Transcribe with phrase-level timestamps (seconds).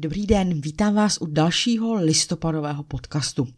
[0.00, 3.48] Dobrý den, vítám vás u dalšího listopadového podcastu.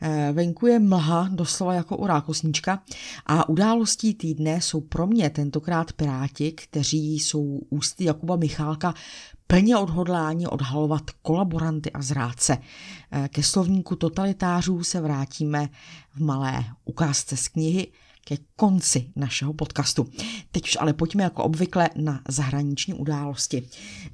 [0.00, 2.82] Eh, venku je mlha, doslova jako u rákosníčka
[3.26, 8.94] a událostí týdne jsou pro mě tentokrát piráti, kteří jsou ústy Jakuba Michálka
[9.46, 12.58] plně odhodláni odhalovat kolaboranty a zrádce.
[13.12, 15.68] Eh, ke slovníku totalitářů se vrátíme
[16.14, 17.86] v malé ukázce z knihy
[18.24, 20.06] ke konci našeho podcastu.
[20.52, 23.62] Teď už ale pojďme jako obvykle na zahraniční události.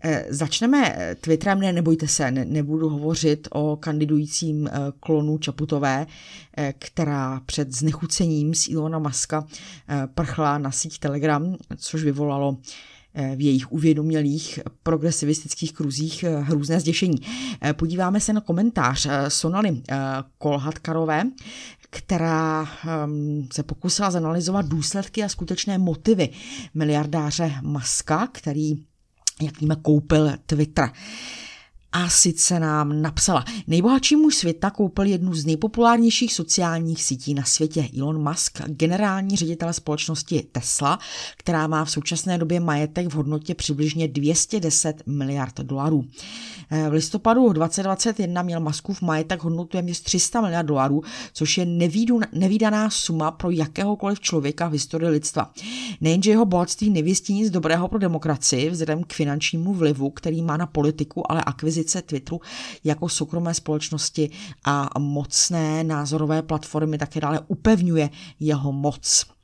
[0.04, 6.06] E, začneme Twitterem, ne, nebojte se, ne, nebudu hovořit o kandidujícím e, klonu Čaputové,
[6.56, 9.46] e, která před znechucením z Ilona Maska
[9.88, 12.56] e, prchla na síť Telegram, což vyvolalo
[13.36, 17.18] v jejich uvědomělých progresivistických kruzích hrůzné zděšení.
[17.72, 19.82] Podíváme se na komentář Sonaly
[20.38, 21.24] Kolhatkarové,
[21.90, 22.66] která
[23.04, 26.28] um, se pokusila zanalizovat důsledky a skutečné motivy
[26.74, 28.84] miliardáře Maska, který,
[29.42, 30.90] jak víme, koupil Twitter.
[31.92, 37.88] A sice nám napsala, nejbohatší muž světa koupil jednu z nejpopulárnějších sociálních sítí na světě.
[37.98, 40.98] Elon Musk, generální ředitel společnosti Tesla,
[41.36, 46.04] která má v současné době majetek v hodnotě přibližně 210 miliard dolarů.
[46.70, 51.66] Eh, v listopadu 2021 měl Muskův majetek hodnotu téměř 300 miliard dolarů, což je
[52.32, 55.52] nevýdaná suma pro jakéhokoliv člověka v historii lidstva.
[56.00, 60.66] Nejenže jeho bohatství nevěstí nic dobrého pro demokracii vzhledem k finančnímu vlivu, který má na
[60.66, 62.40] politiku, ale akvizici akvizice Twitteru
[62.84, 64.30] jako soukromé společnosti
[64.64, 69.37] a mocné názorové platformy také dále upevňuje jeho moc.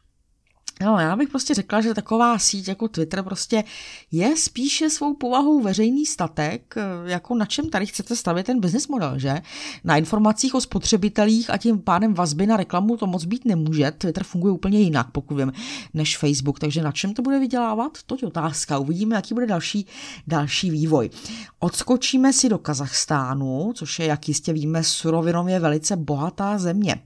[0.82, 3.64] No, já bych prostě řekla, že taková síť jako Twitter prostě
[4.12, 9.18] je spíše svou povahou veřejný statek, jako na čem tady chcete stavět ten business model,
[9.18, 9.42] že?
[9.84, 13.90] Na informacích o spotřebitelích a tím pádem vazby na reklamu to moc být nemůže.
[13.90, 15.52] Twitter funguje úplně jinak, pokud vím,
[15.94, 17.98] než Facebook, takže na čem to bude vydělávat?
[18.06, 18.78] To je otázka.
[18.78, 19.86] Uvidíme, jaký bude další,
[20.26, 21.10] další vývoj.
[21.58, 27.02] Odskočíme si do Kazachstánu, což je, jak jistě víme, surovinově velice bohatá země.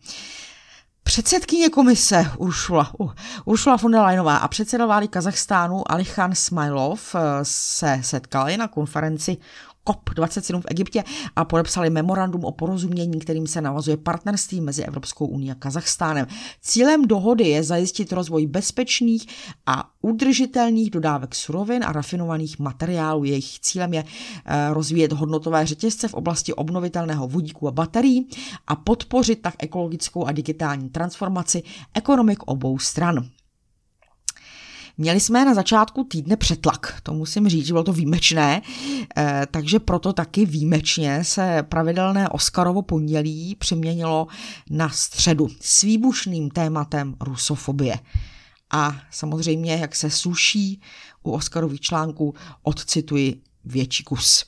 [1.09, 3.13] Předsedkyně komise Uršula, uh,
[3.45, 9.37] Uršula von der Leyenová a předseda vlády Kazachstánu Alichan Smajlov eh, se setkali na konferenci
[9.89, 11.05] COP27 v Egyptě
[11.37, 16.27] a podepsali memorandum o porozumění, kterým se navazuje partnerství mezi Evropskou unii a Kazachstánem.
[16.61, 19.27] Cílem dohody je zajistit rozvoj bezpečných
[19.67, 23.25] a udržitelných dodávek surovin a rafinovaných materiálů.
[23.25, 28.29] Jejich cílem je eh, rozvíjet hodnotové řetězce v oblasti obnovitelného vodíku a baterií
[28.67, 31.63] a podpořit tak ekologickou a digitální transformaci
[31.95, 33.29] ekonomik obou stran.
[35.01, 38.63] Měli jsme na začátku týdne přetlak, to musím říct, že bylo to výjimečné,
[39.17, 44.27] eh, takže proto taky výjimečně se pravidelné Oscarovo pondělí přeměnilo
[44.71, 47.99] na středu s výbušným tématem rusofobie.
[48.71, 50.81] A samozřejmě, jak se suší
[51.23, 54.45] u Oscarových článků, odcituji větší kus.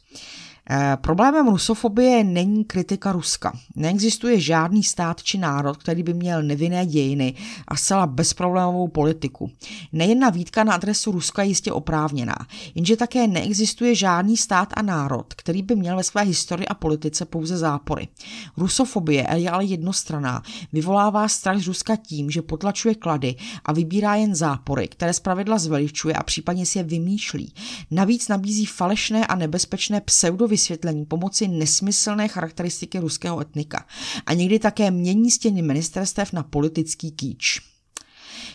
[0.72, 3.58] Eh, problémem rusofobie není kritika Ruska.
[3.76, 7.34] Neexistuje žádný stát či národ, který by měl nevinné dějiny
[7.68, 9.50] a zcela bezproblémovou politiku.
[9.92, 12.36] Nejedna výtka na adresu Ruska je jistě oprávněná,
[12.74, 17.24] jenže také neexistuje žádný stát a národ, který by měl ve své historii a politice
[17.24, 18.08] pouze zápory.
[18.56, 20.42] Rusofobie je ale jednostraná,
[20.72, 26.14] vyvolává strach z Ruska tím, že potlačuje klady a vybírá jen zápory, které zpravidla zveličuje
[26.14, 27.54] a případně si je vymýšlí.
[27.90, 33.86] Navíc nabízí falešné a nebezpečné pseudo vysvětlení pomoci nesmyslné charakteristiky ruského etnika
[34.26, 37.60] a někdy také mění stěny ministerstev na politický kýč.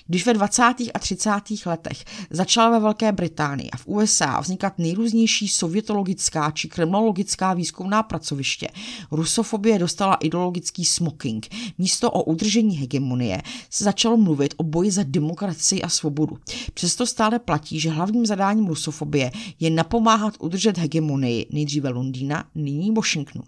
[0.08, 0.64] Když ve 20.
[0.94, 1.30] a 30.
[1.66, 8.68] letech začala ve Velké Británii a v USA vznikat nejrůznější sovětologická či kremlologická výzkumná pracoviště,
[9.12, 11.48] rusofobie dostala ideologický smoking.
[11.78, 16.38] Místo o udržení hegemonie se začalo mluvit o boji za demokracii a svobodu.
[16.74, 23.44] Přesto stále platí, že hlavním zadáním rusofobie je napomáhat udržet hegemonii nejdříve Londýna, nyní Washingtonu.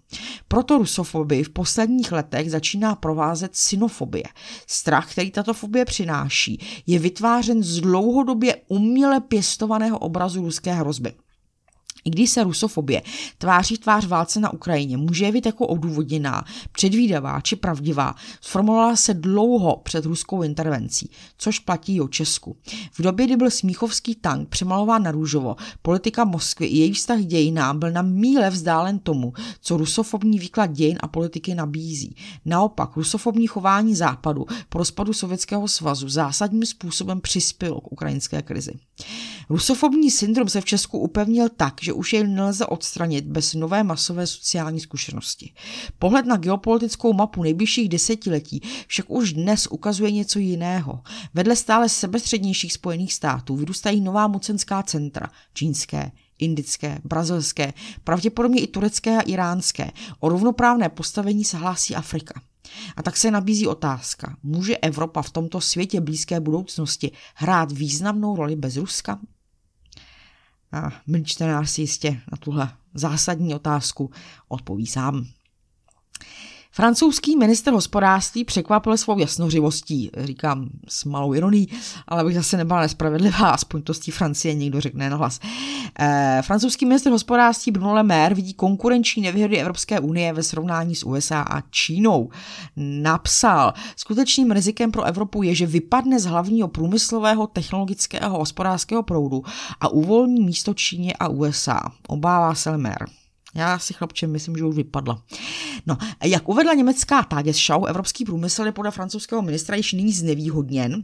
[0.48, 4.26] Proto rusofobii v posledních letech začíná provázet synofobie.
[4.68, 6.47] Strach, který tato fobie přináší,
[6.88, 11.14] je vytvářen z dlouhodobě uměle pěstovaného obrazu ruské hrozby.
[12.06, 13.02] I když se rusofobie
[13.38, 19.82] tváří tvář válce na Ukrajině může být jako odůvodněná, předvídavá či pravdivá, sformulovala se dlouho
[19.84, 22.58] před ruskou intervencí, což platí o Česku.
[22.92, 27.80] V době, kdy byl smíchovský tank přemalován na růžovo, politika Moskvy i její vztah dějinám
[27.80, 32.16] byl na míle vzdálen tomu, co rusofobní výklad dějin a politiky nabízí.
[32.46, 38.72] Naopak, rusofobní chování západu po rozpadu Sovětského svazu zásadním způsobem přispělo k ukrajinské krizi.
[39.50, 44.28] Rusofobní syndrom se v Česku upevnil tak, že už jej nelze odstranit bez nové masové
[44.28, 45.54] sociální zkušenosti.
[46.00, 51.02] Pohled na geopolitickou mapu nejbližších desetiletí však už dnes ukazuje něco jiného.
[51.34, 57.74] Vedle stále sebestřednějších spojených států vyrůstají nová mocenská centra, čínské, indické, brazilské,
[58.04, 59.92] pravděpodobně i turecké a iránské.
[60.20, 62.42] O rovnoprávné postavení se hlásí Afrika.
[62.96, 68.56] A tak se nabízí otázka, může Evropa v tomto světě blízké budoucnosti hrát významnou roli
[68.56, 69.20] bez Ruska?
[70.78, 74.12] A milý čtenář si jistě na tuhle zásadní otázku
[74.48, 75.26] odpoví sám.
[76.78, 81.68] Francouzský minister hospodářství překvapil svou jasnořivostí, říkám s malou ironií,
[82.08, 85.40] ale bych zase nebyla nespravedlivá, aspoň to z té Francie někdo řekne na hlas.
[86.00, 91.06] E, francouzský minister hospodářství Bruno Le Maire vidí konkurenční nevýhody Evropské unie ve srovnání s
[91.06, 92.30] USA a Čínou.
[92.76, 99.44] Napsal, skutečným rizikem pro Evropu je, že vypadne z hlavního průmyslového, technologického a hospodářského proudu
[99.80, 101.82] a uvolní místo Číně a USA.
[102.08, 103.27] Obává se Le Maire.
[103.58, 105.24] Já si chlapče myslím, že už vypadla.
[105.86, 111.04] No, jak uvedla německá Tagesschau, evropský průmysl je podle francouzského ministra již nyní znevýhodněn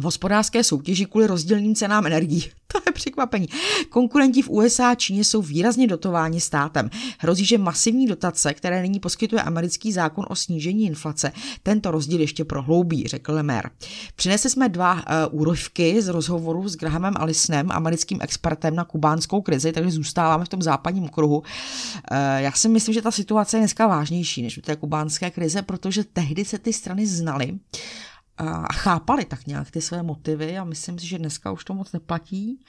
[0.00, 2.44] v hospodářské soutěži kvůli rozdílným cenám energií.
[2.74, 3.48] To je překvapení.
[3.88, 6.90] Konkurenti v USA a Číně jsou výrazně dotováni státem.
[7.18, 11.32] Hrozí, že masivní dotace, které nyní poskytuje americký zákon o snížení inflace,
[11.62, 13.70] tento rozdíl ještě prohloubí, řekl Lemer.
[14.16, 15.00] Přinesli jsme dva uh,
[15.40, 20.62] úrovky z rozhovoru s Grahamem Allisnem, americkým expertem na kubánskou krizi, takže zůstáváme v tom
[20.62, 21.38] západním kruhu.
[21.38, 21.44] Uh,
[22.36, 26.04] já si myslím, že ta situace je dneska vážnější než u té kubánské krize, protože
[26.04, 27.58] tehdy se ty strany znaly
[28.38, 31.92] a chápali tak nějak ty své motivy a myslím si, že dneska už to moc
[31.92, 32.60] neplatí.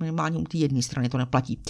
[0.00, 1.60] Minimálně u té jedné strany to neplatí.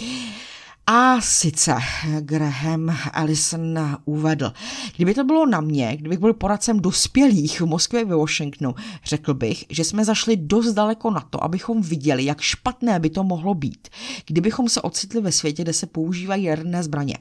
[0.86, 1.74] A sice
[2.20, 4.52] Graham Allison uvedl,
[4.96, 9.64] kdyby to bylo na mě, kdybych byl poradcem dospělých v Moskvě ve Washingtonu, řekl bych,
[9.70, 13.88] že jsme zašli dost daleko na to, abychom viděli, jak špatné by to mohlo být,
[14.26, 17.18] kdybychom se ocitli ve světě, kde se používají jaderné zbraně.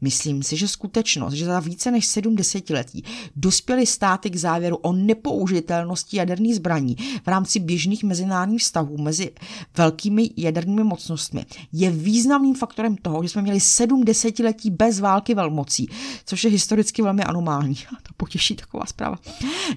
[0.00, 3.04] Myslím si, že skutečnost, že za více než sedm desetiletí
[3.36, 9.30] dospěly státy k závěru o nepoužitelnosti jaderných zbraní v rámci běžných mezinárodních vztahů mezi
[9.76, 15.88] velkými jadernými mocnostmi, je významným faktorem toho, že jsme měli sedm desetiletí bez války velmocí,
[16.24, 17.74] což je historicky velmi anomální.
[18.02, 19.18] To potěší taková zpráva.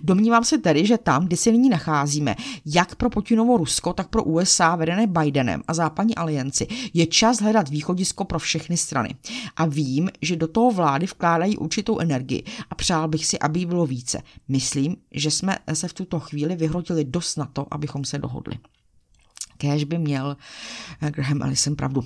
[0.03, 2.35] Domnívám se tedy, že tam, kde se nyní nacházíme,
[2.65, 7.69] jak pro Putinovo Rusko, tak pro USA vedené Bidenem a západní alianci, je čas hledat
[7.69, 9.15] východisko pro všechny strany.
[9.55, 13.65] A vím, že do toho vlády vkládají určitou energii a přál bych si, aby jí
[13.65, 14.21] bylo více.
[14.47, 18.57] Myslím, že jsme se v tuto chvíli vyhrotili dost na to, abychom se dohodli.
[19.57, 20.37] Kéž by měl
[20.99, 22.03] Graham Allison pravdu.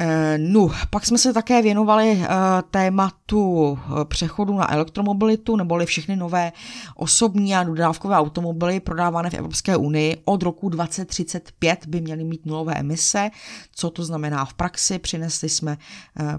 [0.00, 2.24] Eh, no, pak jsme se také věnovali uh,
[2.70, 6.52] tématu eh, přechodu na elektromobilitu, neboli všechny nové
[6.96, 12.74] osobní a dodávkové automobily prodávané v Evropské unii od roku 2035 by měly mít nulové
[12.74, 13.30] emise.
[13.72, 14.98] Co to znamená v praxi?
[14.98, 15.76] Přinesli jsme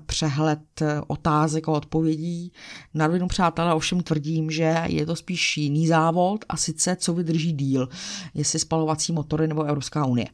[0.06, 0.60] přehled
[1.08, 2.52] otázek a odpovědí.
[2.94, 7.52] Na rovinu přátelé ovšem tvrdím, že je to spíš jiný závod a sice co vydrží
[7.52, 7.90] díl,
[8.34, 10.28] jestli spalovací motory nebo Evropská unie.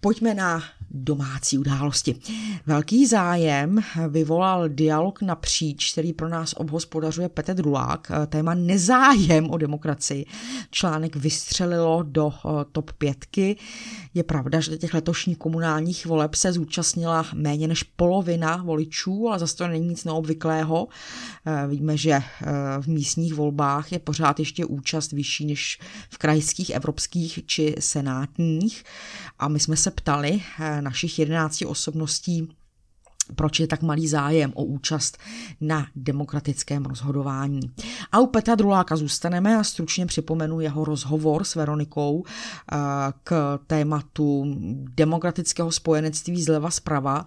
[0.00, 0.62] Pojďme na
[0.94, 2.16] domácí události.
[2.66, 10.26] Velký zájem vyvolal dialog napříč, který pro nás obhospodařuje Petr Drulák, téma nezájem o demokracii.
[10.70, 13.56] Článek vystřelilo do eh, top pětky.
[14.14, 19.56] Je pravda, že těch letošních komunálních voleb se zúčastnila méně než polovina voličů, ale zase
[19.56, 20.88] to není nic neobvyklého.
[21.46, 22.22] Eh, víme, že eh,
[22.80, 25.78] v místních volbách je pořád ještě účast vyšší než
[26.10, 28.84] v krajských, evropských či senátních.
[29.38, 30.40] A my jsme se ptali
[30.84, 32.48] našich 11 osobností,
[33.36, 35.18] proč je tak malý zájem o účast
[35.60, 37.60] na demokratickém rozhodování.
[38.12, 42.76] A u Petra Druláka zůstaneme a stručně připomenu jeho rozhovor s Veronikou eh,
[43.24, 44.44] k tématu
[44.94, 47.24] demokratického spojenectví zleva zprava,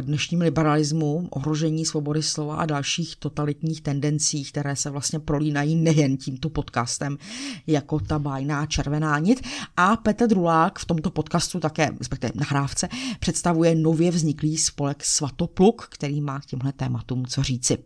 [0.00, 6.50] dnešním liberalismu, ohrožení svobody slova a dalších totalitních tendencí, které se vlastně prolínají nejen tímto
[6.50, 7.18] podcastem,
[7.66, 9.40] jako ta bajná červená nit.
[9.76, 12.88] A Petr Drulák v tomto podcastu také, respektive nahrávce,
[13.20, 17.78] představuje nově vzniklý spolek Svatopluk, který má k těmhle tématům co říci.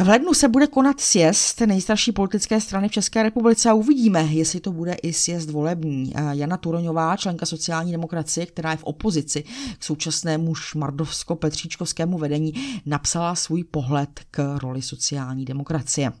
[0.00, 4.60] V lednu se bude konat sjezd nejstarší politické strany v České republice a uvidíme, jestli
[4.60, 6.12] to bude i sjezd volební.
[6.32, 9.44] Jana Turoňová, členka sociální demokracie, která je v opozici
[9.78, 12.54] k současnému šmardovsko-petříčkovskému vedení,
[12.86, 16.12] napsala svůj pohled k roli sociální demokracie.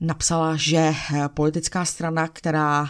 [0.00, 0.94] Napsala, že
[1.34, 2.88] politická strana, která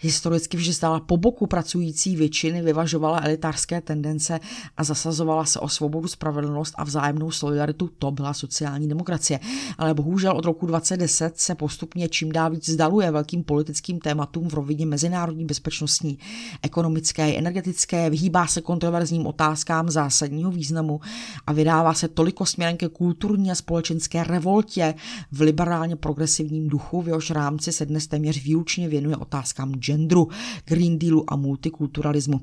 [0.00, 4.40] historicky vždy stála po boku pracující většiny, vyvažovala elitářské tendence
[4.76, 7.90] a zasazovala se o svobodu, spravedlnost a vzájemnou solidaritu.
[7.98, 9.40] To byla sociální demokracie.
[9.78, 14.54] Ale bohužel od roku 2010 se postupně čím dál víc zdaluje velkým politickým tématům v
[14.54, 16.18] rovině mezinárodní bezpečnostní,
[16.62, 21.00] ekonomické, energetické, vyhýbá se kontroverzním otázkám zásadního významu
[21.46, 24.94] a vydává se toliko směrem ke kulturní a společenské revoltě
[25.32, 30.28] v liberálně progresivním duchu, v jehož rámci se dnes téměř výlučně věnuje otázkám genderu,
[30.64, 32.40] Green Dealu a multikulturalismu.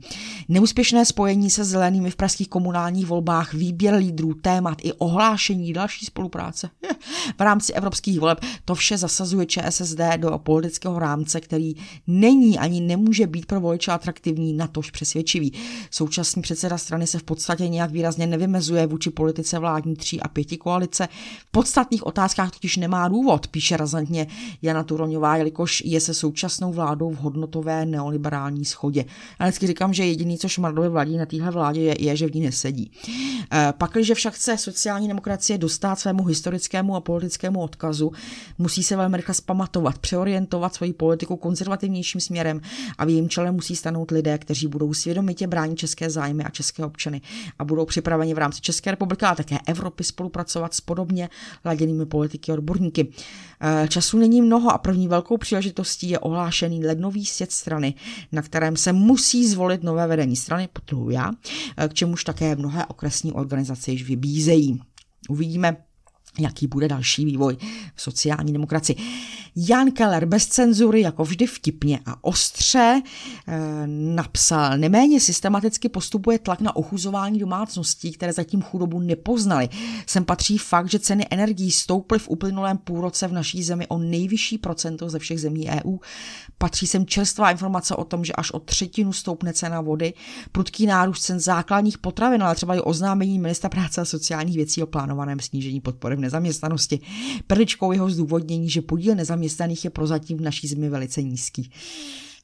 [0.50, 6.70] Neúspěšné spojení se zelenými v pražských komunálních volbách, výběr lídrů, témat i ohlášení další spolupráce
[7.38, 11.76] v rámci evropských voleb, to vše zasazuje ČSSD do politického rámce, který
[12.08, 15.54] není ani nemůže být pro voliče atraktivní, natož přesvědčivý.
[15.92, 20.58] Současný předseda strany se v podstatě nějak výrazně nevymezuje vůči politice vládní tří a pěti
[20.58, 21.08] koalice.
[21.40, 24.28] V podstatných otázkách totiž nemá důvod, píše razantně
[24.62, 29.06] Jana Turoňová, jelikož je se současnou vládou v hodnotové neoliberální schodě.
[29.40, 32.34] A vždycky říkám, že jediný, co Šmardovi vládí na téhle vládě, je, je, že v
[32.34, 32.92] ní nesedí.
[33.54, 38.12] E, pakliže však chce sociální demokracie dostat svému historickému a politickému odkazu,
[38.58, 42.62] musí se velmi rychle spamatovat, přeorientovat svoji politiku konzervativnějším směrem
[42.98, 46.86] a v jejím čele musí stanout lidé, kteří budou svědomitě bránit české zájmy a české
[46.86, 47.22] občany
[47.60, 51.30] a budou připraveni v rámci České republiky a také Evropy spolupracovat s podobně
[51.66, 53.08] laděnými politiky a odborníky.
[53.62, 57.94] E, času není mnoho a první velkou příležitostí je ohlášený lednový svět strany,
[58.32, 61.32] na kterém se musí zvolit nové vedení strany, potrhuji já,
[61.88, 64.82] k čemuž také mnohé okresní organizace již vybízejí.
[65.30, 65.78] Uvidíme,
[66.40, 67.58] jaký bude další vývoj
[67.96, 68.96] v sociální demokracii.
[69.56, 73.02] Jan Keller bez cenzury, jako vždy vtipně a ostře,
[73.48, 79.70] eh, napsal, neméně systematicky postupuje tlak na ochuzování domácností, které zatím chudobu nepoznali.
[80.08, 84.58] Sem patří fakt, že ceny energií stouply v uplynulém půlroce v naší zemi o nejvyšší
[84.58, 85.98] procento ze všech zemí EU.
[86.58, 90.14] Patří sem čerstvá informace o tom, že až o třetinu stoupne cena vody,
[90.52, 94.88] prudký nárůst cen základních potravin, ale třeba i oznámení ministra práce a sociálních věcí o
[94.88, 97.00] plánovaném snížení podpory v nezaměstnanosti.
[97.48, 101.72] Perličkou jeho zdůvodnění, že podíl nezaměstnaných je prozatím v naší zemi velice nízký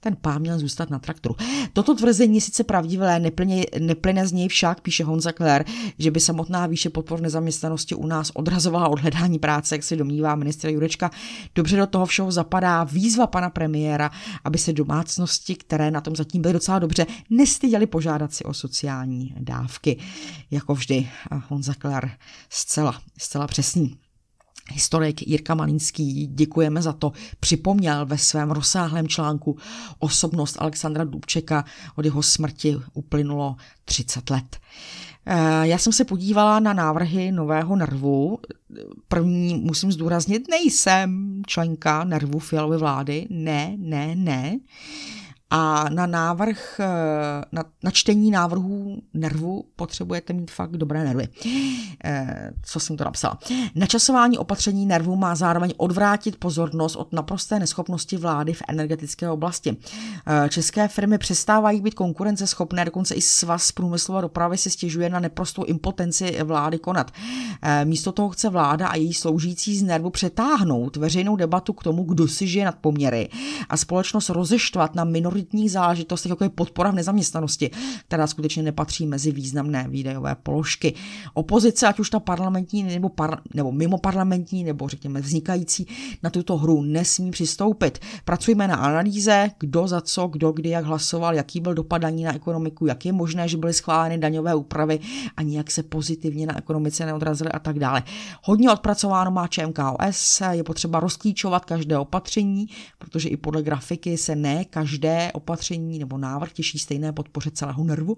[0.04, 1.36] ten pán měl zůstat na traktoru.
[1.74, 5.66] Toto tvrzení je sice pravdivé, neplyne, neplyne z něj však, píše Honza Kler,
[5.98, 10.36] že by samotná výše podpor nezaměstnanosti u nás odrazovala od hledání práce, jak se domnívá
[10.36, 11.12] ministr Jurečka.
[11.56, 14.12] Dobře do toho všeho zapadá výzva pana premiéra,
[14.44, 19.36] aby se domácnosti, které na tom zatím byly docela dobře, nestyděli požádat si o sociální
[19.40, 19.98] dávky.
[20.52, 21.10] Jako vždy
[21.48, 22.12] Honza Kler
[22.50, 24.03] zcela, zcela přesný.
[24.72, 29.58] Historik Jirka Malinský, děkujeme za to, připomněl ve svém rozsáhlém článku
[30.00, 31.65] osobnost Alexandra Dubčeka.
[31.96, 33.55] Od jeho smrti uplynulo
[33.86, 34.58] 30 let.
[35.25, 38.39] Eh, já jsem se podívala na návrhy nového nervu.
[39.08, 43.27] První musím zdůraznit, nejsem členka nervu fialové vlády.
[43.29, 44.60] Ne, ne, ne.
[45.56, 46.86] A na návrh, eh,
[47.52, 51.28] na, na čtení návrhů nervu potřebujete mít fakt dobré nervy.
[52.04, 53.38] Eh, co jsem to napsala?
[53.76, 59.78] Načasování opatření nervu má zároveň odvrátit pozornost od naprosté neschopnosti vlády v energetické oblasti.
[60.28, 65.64] Eh, české firmy přestávají být konkurenceschopné, dokonce i svaz průmyslové dopravy se stěžuje na neprostou
[65.64, 67.12] impotenci vlády konat.
[67.84, 72.28] Místo toho chce vláda a její sloužící z nervu přetáhnout veřejnou debatu k tomu, kdo
[72.28, 73.30] si žije nad poměry
[73.70, 77.72] a společnost rozeštvat na minoritní prioritních záležitostech, jako je podpora v nezaměstnanosti,
[78.08, 80.94] která skutečně nepatří mezi významné výdajové položky.
[81.34, 85.88] Opozice, ať už ta parlamentní nebo, par, nebo mimo parlamentní, nebo řekněme vznikající,
[86.24, 88.00] na tuto hru nesmí přistoupit.
[88.26, 92.36] Pracujeme na analýze, kdo za co, kdo kdy jak hlasoval, jaký byl dopad daní na
[92.36, 95.00] ekonomiku, jak je možné, že byly schváleny daňové úpravy
[95.38, 98.04] a nijak se pozitivně na ekonomice neodrazily a tak dále.
[98.44, 104.66] Hodně odpracováno má ČMKOS, je potřeba rozklíčovat každé opatření, protože i podle grafiky se ne
[104.66, 108.18] každé opatření nebo návrh těší stejné podpoře celého nervu,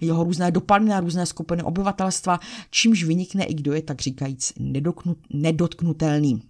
[0.00, 4.52] jeho různé dopady na různé skupiny obyvatelstva, čímž vynikne i kdo je tak říkajíc
[5.30, 6.42] nedotknutelný.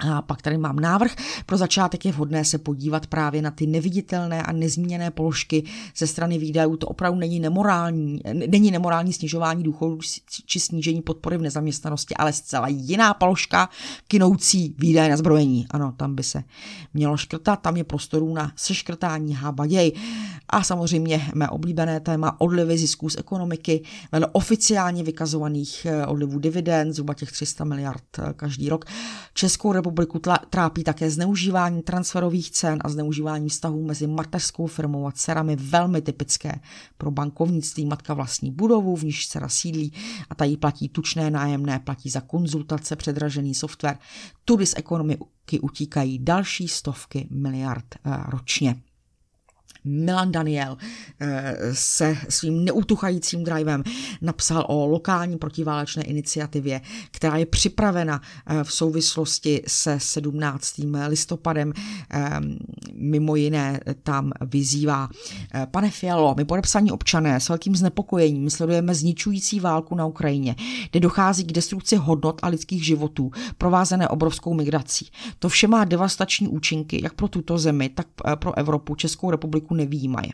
[0.00, 1.14] A pak tady mám návrh.
[1.46, 5.62] Pro začátek je vhodné se podívat právě na ty neviditelné a nezmíněné položky
[5.96, 6.76] ze strany výdajů.
[6.76, 9.98] To opravdu není nemorální, není nemorální snižování důchodů
[10.46, 13.68] či snížení podpory v nezaměstnanosti, ale zcela jiná položka
[14.08, 15.66] kinoucí výdaje na zbrojení.
[15.70, 16.42] Ano, tam by se
[16.94, 19.92] mělo škrtat, tam je prostorů na seškrtání hábaděj.
[20.50, 26.92] A samozřejmě mé oblíbené téma odlivy zisků z ekonomiky, vedle oficiálně vykazovaných eh, odlivů dividend,
[26.92, 28.84] zhruba těch 300 miliard eh, každý rok.
[29.34, 30.20] Českou republiku
[30.50, 36.60] trápí také zneužívání transferových cen a zneužívání vztahů mezi mateřskou firmou a dcerami velmi typické
[36.98, 37.86] pro bankovnictví.
[37.86, 39.92] Matka vlastní budovu, v níž dcera sídlí
[40.30, 43.98] a tady platí tučné nájemné, platí za konzultace, předražený software.
[44.44, 48.82] Tudy z ekonomiky utíkají další stovky miliard eh, ročně.
[49.88, 50.76] Milan Daniel
[51.20, 53.84] eh, se svým neutuchajícím drivem
[54.20, 56.80] napsal o lokální protiválečné iniciativě,
[57.10, 60.80] která je připravena eh, v souvislosti se 17.
[61.08, 61.72] listopadem.
[62.10, 62.40] Eh,
[62.94, 65.08] mimo jiné tam vyzývá
[65.70, 70.56] Pane Fialo, my podepsaní občané s velkým znepokojením sledujeme zničující válku na Ukrajině,
[70.90, 75.10] kde dochází k destrukci hodnot a lidských životů, provázené obrovskou migrací.
[75.38, 80.28] To vše má devastační účinky jak pro tuto zemi, tak pro Evropu, Českou republiku nevýjímaje.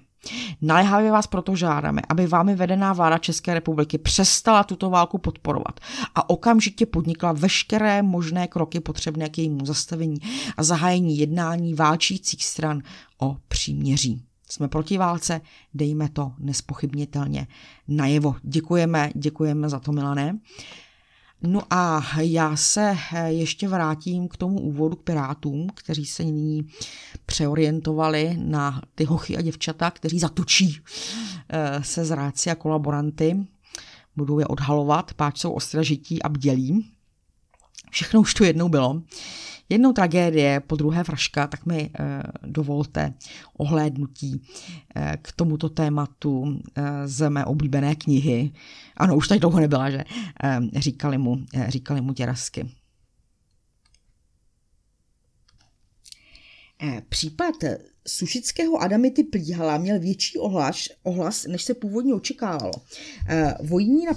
[0.63, 5.81] Naléhavě vás proto žádáme, aby vámi vedená vláda České republiky přestala tuto válku podporovat
[6.15, 10.17] a okamžitě podnikla veškeré možné kroky potřebné k jejímu zastavení
[10.57, 12.83] a zahájení jednání válčících stran
[13.19, 14.23] o příměří.
[14.51, 15.41] Jsme proti válce,
[15.75, 17.47] dejme to nespochybnitelně
[17.89, 18.37] najevo.
[18.43, 20.39] Děkujeme, děkujeme za to, Milané.
[21.47, 26.69] No a já se eh, ještě vrátím k tomu úvodu k Pirátům, kteří se nyní
[27.27, 30.81] přeorientovali na ty hochy a děvčata, kteří zatočí
[31.49, 33.47] eh, se zráci a kolaboranty.
[34.17, 36.91] Budou je odhalovat, páč jsou ostražití a bdělí.
[37.91, 39.03] Všechno už tu jednou bylo.
[39.69, 43.15] Jednou tragédie, po druhé vražka, tak mi eh, dovolte
[43.57, 44.43] ohlédnutí
[44.95, 48.53] eh, k tomuto tématu eh, z mé oblíbené knihy.
[48.97, 50.05] Ano, už tak dlouho nebyla, že
[50.77, 51.37] říkali mu,
[51.69, 52.71] říkali mu těrasky.
[56.83, 57.55] Eh, případ
[58.09, 62.73] Sušického Adamity Plíhala měl větší ohlas, ohlas, než se původně očekávalo.
[63.29, 64.13] Eh, Vojní na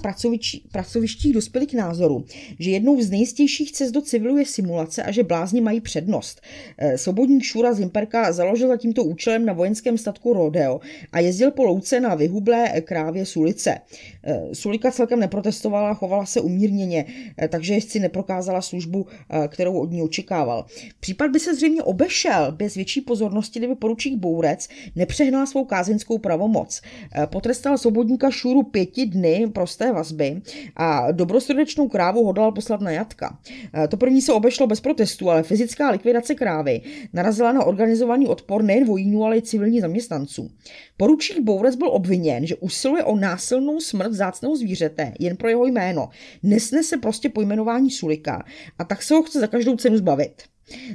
[0.72, 2.26] pracovištích dospěli k názoru,
[2.60, 6.42] že jednou z nejistějších cest do civilu je simulace a že blázni mají přednost.
[6.78, 10.80] Eh, svobodník Šura Zimperka založil za tímto účelem na vojenském statku Rodeo
[11.12, 13.78] a jezdil po louce na vyhublé krávě Sulice.
[14.24, 17.06] Eh, Sulika celkem neprotestovala, chovala se umírněně,
[17.50, 19.06] takže jezdci neprokázala službu,
[19.48, 20.66] kterou od ní očekával.
[21.00, 26.82] Případ by se zřejmě obešel bez větší pozornosti, kdyby poručík Bourec nepřehnal svou kázeňskou pravomoc.
[27.16, 30.42] Eh, potrestal svobodníka Šuru pěti dny prosté vazby
[30.76, 33.40] a dobrosrdečnou krávu hodlal poslat na jatka.
[33.74, 36.82] Eh, to první se obešlo bez protestu, ale fyzická likvidace krávy
[37.14, 40.50] narazila na organizovaný odpor nejen vojínů, ale i civilních zaměstnanců.
[40.98, 46.10] Poručík Bourec byl obviněn, že usiluje o násilnou smrt zácného zvířete jen pro jeho jméno.
[46.44, 48.44] Nesnese prostě pojmenování Sulika
[48.80, 50.44] a tak se ho chce za každou cenu zbavit.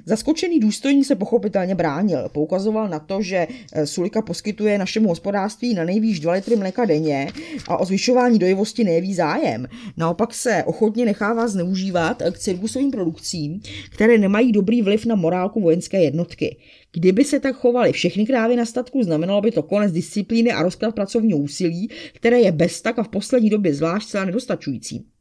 [0.07, 2.29] Zaskočený důstojník se pochopitelně bránil.
[2.33, 7.29] Poukazoval na to, že eh, Sulika poskytuje našemu hospodářství na nejvýš 2 litry mléka denně
[7.69, 9.67] a o zvyšování dojivosti nejeví zájem.
[9.97, 16.03] Naopak se ochotně nechává zneužívat k cirkusovým produkcím, které nemají dobrý vliv na morálku vojenské
[16.03, 16.57] jednotky.
[16.93, 20.95] Kdyby se tak chovaly všechny krávy na statku, znamenalo by to konec disciplíny a rozklad
[20.95, 25.12] pracovního úsilí, které je bez tak a v poslední době zvlášť celá nedostačující.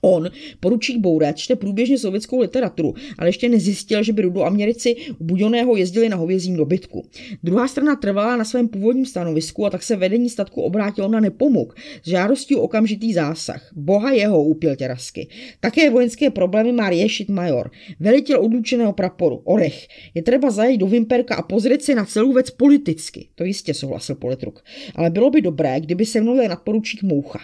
[0.00, 5.76] On, poručík Bourec, čte průběžně sovětskou literaturu, ale ještě nezjistil, že by rudoaměrici u Buděného
[5.76, 7.06] jezdili na hovězím dobytku.
[7.42, 11.76] Druhá strana trvala na svém původním stanovisku a tak se vedení statku obrátilo na nepomuk
[12.02, 13.70] s žádostí o okamžitý zásah.
[13.76, 15.28] Boha jeho, úpil těrasky.
[15.60, 17.70] Také vojenské problémy má řešit major.
[18.00, 19.88] Velitel odlučeného praporu, Orech.
[20.14, 23.28] Je třeba zajít do Vimperka a pozrieť se na celou věc politicky.
[23.34, 24.64] To jistě souhlasil politruk.
[24.94, 27.40] Ale bylo by dobré, kdyby se mnou nadporučík Moucha.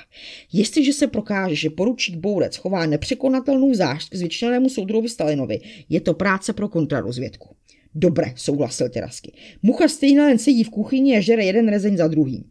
[0.53, 6.01] Jestliže se prokáže, že poručík Bourec Borec chová nepřekonatelnou zášť k zvětšenému soudruhovi Stalinovi, je
[6.01, 7.57] to práce pro kontrarozvědku.
[7.95, 9.33] Dobré, souhlasil Terasky.
[9.63, 12.45] Mucha stejně jen sedí v kuchyni a žere jeden rezeň za druhým.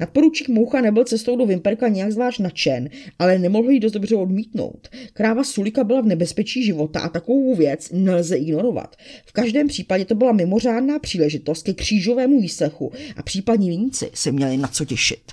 [0.00, 4.88] Nadporučík Moucha nebyl cestou do Vimperka nějak zvlášť nadšen, ale nemohl ji dost dobře odmítnout.
[5.12, 8.96] Kráva Sulika byla v nebezpečí života a takovou věc nelze ignorovat.
[9.26, 14.56] V každém případě to byla mimořádná příležitost ke křížovému výslechu a případní vinci se měli
[14.56, 15.32] na co těšit.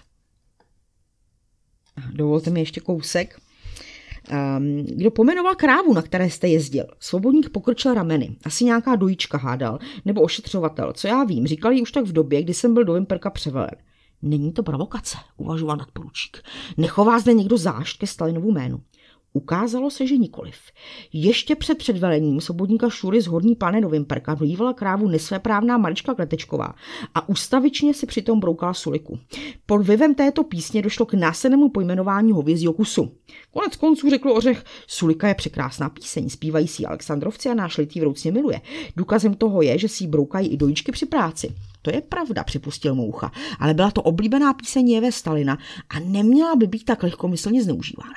[2.14, 3.40] Dovolte mi ještě kousek.
[4.32, 6.86] Um, kdo pomenoval krávu, na které jste jezdil?
[7.00, 8.36] Svobodník pokrčil rameny.
[8.46, 12.54] Asi nějaká dojíčka hádal, nebo ošetřovatel, co já vím, říkali už tak v době, kdy
[12.54, 13.72] jsem byl do Vimperka převelen.
[14.22, 16.38] Není to provokace, uvažoval nadporučík.
[16.78, 18.82] Nechová zde někdo zášť ke Stalinovu jménu.
[19.36, 20.56] Ukázalo se, že nikoliv.
[21.14, 26.74] Ještě před předvelením svobodníka Šury z Horní páne do Vimperka vlívala krávu nesvéprávná Marička Kletečková
[27.14, 29.20] a ustavičně si přitom broukala suliku.
[29.66, 33.12] Pod vivem této písně došlo k následnému pojmenování hovězího kusu.
[33.52, 38.62] Konec konců řekl Ořech, Sulika je překrásná píseň, zpívající Alexandrovci a náš litý vroucně miluje.
[38.96, 41.56] Důkazem toho je, že si ji broukají i dojičky při práci.
[41.86, 45.58] To je pravda, připustil Moucha, ale byla to oblíbená píseň Jeve Stalina
[45.90, 48.14] a neměla by být tak lehkomyslně zneužívána.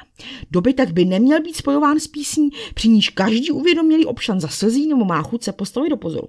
[0.50, 5.04] Dobytek by neměl být spojován s písní, při níž každý uvědomělý občan za slzí nebo
[5.04, 6.26] má chuť se postavit do pozoru.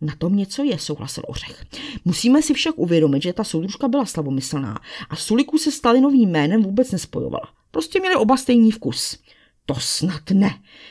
[0.00, 1.64] Na tom něco je, souhlasil Ořech.
[2.04, 4.78] Musíme si však uvědomit, že ta soudružka byla slavomyslná
[5.10, 7.48] a Suliku se Stalinovým jménem vůbec nespojovala.
[7.70, 9.18] Prostě měli oba stejný vkus.
[9.66, 10.50] To snad ne,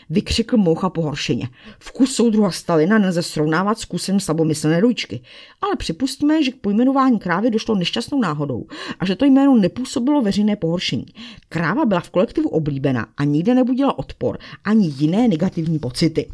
[0.10, 1.50] vykřikl Moucha pohoršeně.
[1.80, 5.22] Vkus soudruha Stalina nelze srovnávat s kusem slabomyslné dojčky,
[5.62, 8.66] ale připustíme, že k pojmenování krávy došlo nešťastnou náhodou
[9.00, 11.06] a že to jméno nepůsobilo veřejné pohoršení.
[11.50, 16.28] Kráva byla v kolektivu oblíbena a nikde nebudila odpor ani jiné negativní pocity.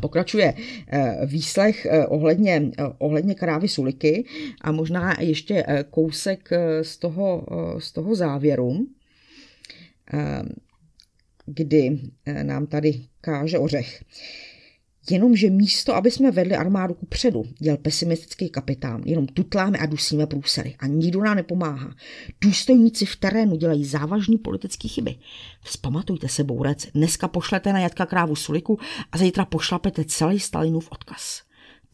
[0.00, 0.54] Pokračuje
[0.88, 4.24] eh, výslech eh, ohledně, eh, ohledně krávy Suliky
[4.60, 6.50] a možná ještě kousek
[6.82, 7.46] z toho,
[7.78, 8.86] z toho závěru
[11.46, 14.04] kdy eh, nám tady káže ořech.
[15.10, 20.26] Jenomže místo, aby jsme vedli armádu ku předu, děl pesimistický kapitán, jenom tutláme a dusíme
[20.26, 21.94] průsery a nikdo nám nepomáhá.
[22.40, 25.14] Důstojníci v terénu dělají závažné politické chyby.
[25.62, 28.78] Vzpamatujte se, Bourec, dneska pošlete na Jatka krávu Suliku
[29.12, 31.42] a zítra pošlapete celý Stalinův odkaz.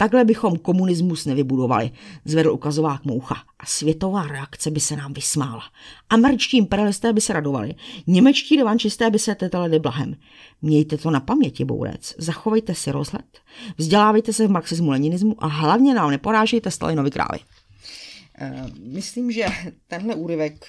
[0.01, 1.91] Takhle bychom komunismus nevybudovali,
[2.25, 5.63] zvedl ukazovák Moucha a světová reakce by se nám vysmála.
[6.11, 7.75] Američtí imperialisté by se radovali,
[8.07, 10.17] němečtí revančisté by se tetali blahem.
[10.63, 13.39] Mějte to na paměti, Bourec, zachovejte si rozhled,
[13.77, 17.39] vzdělávejte se v marxismu, leninismu a hlavně nám neporážejte Stalinovi krávy.
[18.41, 19.47] Eh, myslím, že
[19.87, 20.67] tenhle úryvek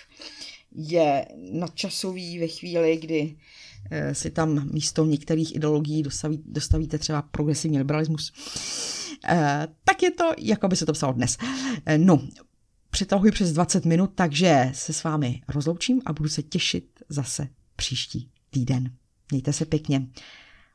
[0.75, 3.35] je nadčasový ve chvíli, kdy
[3.91, 8.33] eh, si tam místo některých ideologií dostaví, dostavíte třeba progresivní liberalismus.
[9.25, 11.37] Eh, tak je to, jako by se to psalo dnes.
[11.85, 12.27] Eh, no,
[12.89, 18.29] přetahuji přes 20 minut, takže se s vámi rozloučím a budu se těšit zase příští
[18.49, 18.91] týden.
[19.31, 20.07] Mějte se pěkně.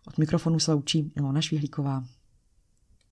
[0.07, 2.05] Od mikrofonu se loučí Ilona Švihlíková.